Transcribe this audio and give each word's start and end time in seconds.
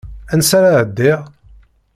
Ansa 0.33 0.55
ara 0.57 0.69
ɛeddiɣ? 0.81 1.19